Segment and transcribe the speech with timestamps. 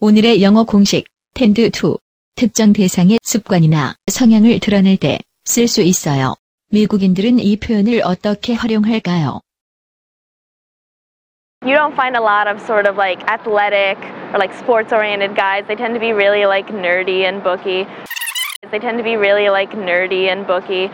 [0.00, 1.98] 오늘의 영어 공식 tend to
[2.34, 6.34] 특정 대상의 습관이나 성향을 드러낼 때 쓸 수 있어요.
[6.70, 9.40] 미국인들은 이 표현을 어떻게 활용할까요?
[11.64, 13.98] You don't find a lot of sort of like athletic
[14.32, 15.66] or like sports oriented guys.
[15.66, 17.86] They tend to be really like nerdy and booky.
[18.70, 20.90] They tend to be really like nerdy and booky.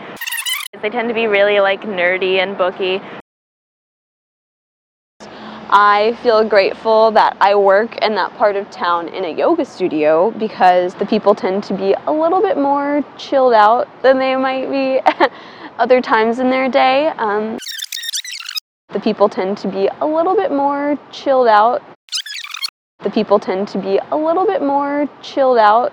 [0.81, 3.01] They tend to be really like nerdy and booky.
[5.76, 10.30] I feel grateful that I work in that part of town in a yoga studio
[10.30, 14.70] because the people tend to be a little bit more chilled out than they might
[14.70, 15.00] be
[15.80, 17.08] other times in their day.
[17.18, 17.58] Um,
[18.90, 21.82] the people tend to be a little bit more chilled out.
[23.00, 25.92] The people tend to be a little bit more chilled out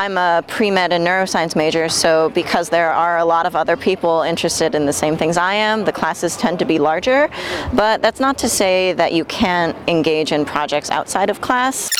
[0.00, 3.76] I'm a pre med and neuroscience major, so because there are a lot of other
[3.76, 7.28] people interested in the same things I am, the classes tend to be larger.
[7.74, 11.90] But that's not to say that you can't engage in projects outside of class.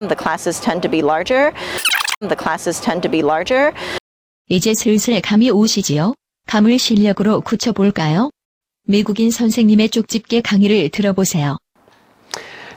[0.00, 1.52] The classes tend to be larger.
[2.20, 3.72] The classes tend to be larger.
[4.48, 6.14] 이제 슬슬 감이 오시지요?
[6.46, 8.30] 감을 실력으로 굳혀볼까요?
[8.84, 11.58] 미국인 선생님의 쪽집게 강의를 들어보세요.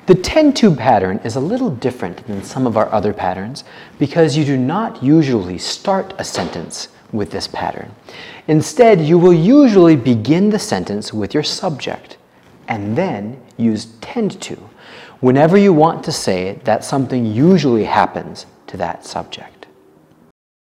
[0.07, 3.65] The tend to pattern is a little different than some of our other patterns
[3.99, 7.91] because you do not usually start a sentence with this pattern.
[8.47, 12.19] Instead, you will usually begin the sentence with your subject
[12.69, 14.59] and then use tend to
[15.21, 19.67] whenever you want to say that something usually happens to that subject.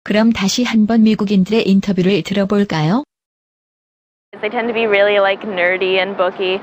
[0.03, 3.03] 그럼 다시 한번 미국인들의 인터뷰를 들어볼까요?
[4.41, 6.59] They tend to be really like nerdy and booky.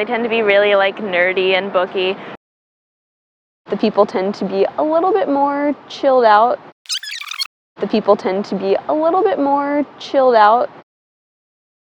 [0.00, 2.16] They tend to be really like nerdy and booky.
[3.68, 6.58] the people tend to be a little bit more chilled out.
[7.80, 10.70] The people tend to be a little bit more chilled out.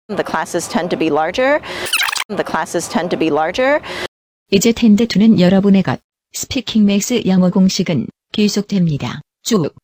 [0.09, 1.61] The classes tend to be larger.
[2.29, 3.81] The classes tend to be larger.
[4.51, 6.01] 이제 텐드 투는 여러분의 것.
[6.35, 9.23] 스피킹 맥스 영어 공식은 계속됩니다.
[9.43, 9.75] 쭉.